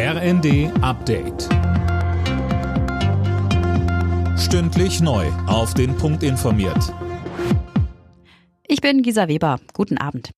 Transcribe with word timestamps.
RND 0.00 0.70
Update. 0.80 1.48
Stündlich 4.38 5.00
neu. 5.00 5.26
Auf 5.48 5.74
den 5.74 5.96
Punkt 5.96 6.22
informiert. 6.22 6.94
Ich 8.68 8.80
bin 8.80 9.02
Gisa 9.02 9.26
Weber. 9.26 9.58
Guten 9.72 9.98
Abend. 9.98 10.30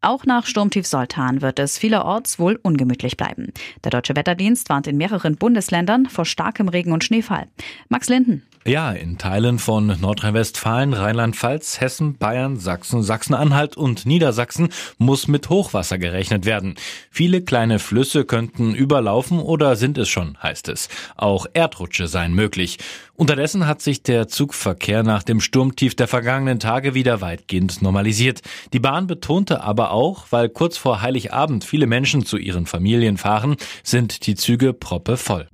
Auch 0.00 0.24
nach 0.24 0.46
Sturmtief 0.46 0.86
Soltan 0.86 1.42
wird 1.42 1.58
es 1.58 1.76
vielerorts 1.76 2.38
wohl 2.38 2.58
ungemütlich 2.62 3.18
bleiben. 3.18 3.52
Der 3.84 3.90
Deutsche 3.90 4.16
Wetterdienst 4.16 4.70
warnt 4.70 4.86
in 4.86 4.96
mehreren 4.96 5.36
Bundesländern 5.36 6.06
vor 6.06 6.24
starkem 6.24 6.68
Regen 6.68 6.92
und 6.92 7.04
Schneefall. 7.04 7.48
Max 7.90 8.08
Linden. 8.08 8.44
Ja, 8.66 8.92
in 8.92 9.18
Teilen 9.18 9.58
von 9.58 9.88
Nordrhein-Westfalen, 9.88 10.94
Rheinland-Pfalz, 10.94 11.82
Hessen, 11.82 12.16
Bayern, 12.16 12.56
Sachsen, 12.56 13.02
Sachsen-Anhalt 13.02 13.76
und 13.76 14.06
Niedersachsen 14.06 14.70
muss 14.96 15.28
mit 15.28 15.50
Hochwasser 15.50 15.98
gerechnet 15.98 16.46
werden. 16.46 16.76
Viele 17.10 17.42
kleine 17.42 17.78
Flüsse 17.78 18.24
könnten 18.24 18.74
überlaufen 18.74 19.38
oder 19.38 19.76
sind 19.76 19.98
es 19.98 20.08
schon, 20.08 20.42
heißt 20.42 20.70
es. 20.70 20.88
Auch 21.14 21.44
Erdrutsche 21.52 22.08
seien 22.08 22.32
möglich. 22.32 22.78
Unterdessen 23.16 23.66
hat 23.66 23.82
sich 23.82 24.02
der 24.02 24.28
Zugverkehr 24.28 25.02
nach 25.02 25.24
dem 25.24 25.42
Sturmtief 25.42 25.94
der 25.94 26.08
vergangenen 26.08 26.58
Tage 26.58 26.94
wieder 26.94 27.20
weitgehend 27.20 27.82
normalisiert. 27.82 28.40
Die 28.72 28.80
Bahn 28.80 29.06
betonte 29.06 29.60
aber 29.62 29.90
auch, 29.90 30.28
weil 30.30 30.48
kurz 30.48 30.78
vor 30.78 31.02
Heiligabend 31.02 31.64
viele 31.64 31.86
Menschen 31.86 32.24
zu 32.24 32.38
ihren 32.38 32.64
Familien 32.64 33.18
fahren, 33.18 33.56
sind 33.82 34.26
die 34.26 34.36
Züge 34.36 34.72
proppe 34.72 35.18
voll. 35.18 35.50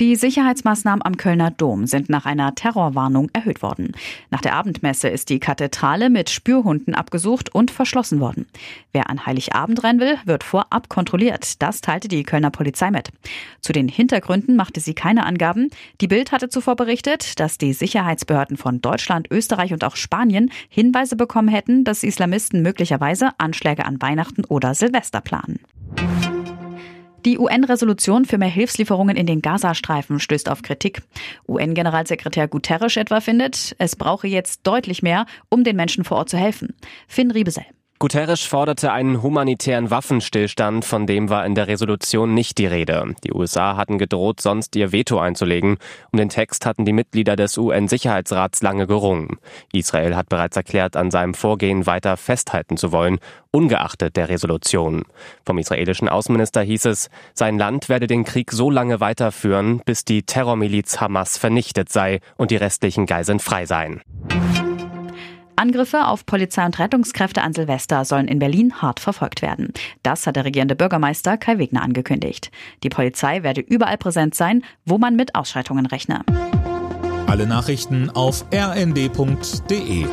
Die 0.00 0.16
Sicherheitsmaßnahmen 0.16 1.04
am 1.04 1.18
Kölner 1.18 1.50
Dom 1.50 1.86
sind 1.86 2.08
nach 2.08 2.24
einer 2.24 2.54
Terrorwarnung 2.54 3.28
erhöht 3.34 3.60
worden. 3.60 3.92
Nach 4.30 4.40
der 4.40 4.54
Abendmesse 4.54 5.08
ist 5.08 5.28
die 5.28 5.40
Kathedrale 5.40 6.08
mit 6.08 6.30
Spürhunden 6.30 6.94
abgesucht 6.94 7.54
und 7.54 7.70
verschlossen 7.70 8.18
worden. 8.18 8.46
Wer 8.92 9.10
an 9.10 9.26
Heiligabend 9.26 9.84
rennen 9.84 10.00
will, 10.00 10.16
wird 10.24 10.42
vorab 10.42 10.88
kontrolliert. 10.88 11.60
Das 11.60 11.82
teilte 11.82 12.08
die 12.08 12.22
Kölner 12.22 12.48
Polizei 12.48 12.90
mit. 12.90 13.10
Zu 13.60 13.74
den 13.74 13.88
Hintergründen 13.88 14.56
machte 14.56 14.80
sie 14.80 14.94
keine 14.94 15.26
Angaben. 15.26 15.68
Die 16.00 16.08
Bild 16.08 16.32
hatte 16.32 16.48
zuvor 16.48 16.76
berichtet, 16.76 17.38
dass 17.38 17.58
die 17.58 17.74
Sicherheitsbehörden 17.74 18.56
von 18.56 18.80
Deutschland, 18.80 19.30
Österreich 19.30 19.74
und 19.74 19.84
auch 19.84 19.96
Spanien 19.96 20.50
Hinweise 20.70 21.14
bekommen 21.14 21.48
hätten, 21.48 21.84
dass 21.84 22.04
Islamisten 22.04 22.62
möglicherweise 22.62 23.32
Anschläge 23.36 23.84
an 23.84 24.00
Weihnachten 24.00 24.46
oder 24.46 24.74
Silvester 24.74 25.20
planen. 25.20 25.60
Die 27.24 27.38
UN-Resolution 27.38 28.24
für 28.24 28.38
mehr 28.38 28.48
Hilfslieferungen 28.48 29.16
in 29.16 29.26
den 29.26 29.42
Gazastreifen 29.42 30.20
stößt 30.20 30.48
auf 30.48 30.62
Kritik. 30.62 31.02
UN-Generalsekretär 31.46 32.48
Guterres 32.48 32.96
etwa 32.96 33.20
findet, 33.20 33.74
es 33.78 33.94
brauche 33.96 34.26
jetzt 34.26 34.66
deutlich 34.66 35.02
mehr, 35.02 35.26
um 35.50 35.62
den 35.62 35.76
Menschen 35.76 36.04
vor 36.04 36.16
Ort 36.16 36.30
zu 36.30 36.38
helfen. 36.38 36.74
Finn 37.06 37.30
Riebesell. 37.30 37.66
Guterres 38.02 38.40
forderte 38.40 38.92
einen 38.92 39.22
humanitären 39.22 39.90
Waffenstillstand, 39.90 40.86
von 40.86 41.06
dem 41.06 41.28
war 41.28 41.44
in 41.44 41.54
der 41.54 41.68
Resolution 41.68 42.32
nicht 42.32 42.56
die 42.56 42.64
Rede. 42.64 43.14
Die 43.24 43.32
USA 43.34 43.76
hatten 43.76 43.98
gedroht, 43.98 44.40
sonst 44.40 44.74
ihr 44.74 44.90
Veto 44.90 45.18
einzulegen. 45.18 45.76
Um 46.10 46.16
den 46.16 46.30
Text 46.30 46.64
hatten 46.64 46.86
die 46.86 46.94
Mitglieder 46.94 47.36
des 47.36 47.58
UN-Sicherheitsrats 47.58 48.62
lange 48.62 48.86
gerungen. 48.86 49.36
Israel 49.74 50.16
hat 50.16 50.30
bereits 50.30 50.56
erklärt, 50.56 50.96
an 50.96 51.10
seinem 51.10 51.34
Vorgehen 51.34 51.84
weiter 51.84 52.16
festhalten 52.16 52.78
zu 52.78 52.90
wollen, 52.90 53.18
ungeachtet 53.50 54.16
der 54.16 54.30
Resolution. 54.30 55.02
Vom 55.44 55.58
israelischen 55.58 56.08
Außenminister 56.08 56.62
hieß 56.62 56.86
es, 56.86 57.10
sein 57.34 57.58
Land 57.58 57.90
werde 57.90 58.06
den 58.06 58.24
Krieg 58.24 58.50
so 58.50 58.70
lange 58.70 59.00
weiterführen, 59.00 59.82
bis 59.84 60.06
die 60.06 60.22
Terrormiliz 60.22 61.02
Hamas 61.02 61.36
vernichtet 61.36 61.90
sei 61.90 62.20
und 62.38 62.50
die 62.50 62.56
restlichen 62.56 63.04
Geiseln 63.04 63.40
frei 63.40 63.66
seien. 63.66 64.00
Angriffe 65.60 66.06
auf 66.06 66.24
Polizei 66.24 66.64
und 66.64 66.78
Rettungskräfte 66.78 67.42
an 67.42 67.52
Silvester 67.52 68.06
sollen 68.06 68.28
in 68.28 68.38
Berlin 68.38 68.80
hart 68.80 68.98
verfolgt 68.98 69.42
werden. 69.42 69.74
Das 70.02 70.26
hat 70.26 70.36
der 70.36 70.46
regierende 70.46 70.74
Bürgermeister 70.74 71.36
Kai 71.36 71.58
Wegner 71.58 71.82
angekündigt. 71.82 72.50
Die 72.82 72.88
Polizei 72.88 73.42
werde 73.42 73.60
überall 73.60 73.98
präsent 73.98 74.34
sein, 74.34 74.64
wo 74.86 74.96
man 74.96 75.16
mit 75.16 75.34
Ausschreitungen 75.34 75.84
rechne. 75.84 76.22
Alle 77.26 77.46
Nachrichten 77.46 78.08
auf 78.08 78.46
rnd.de 78.54 80.06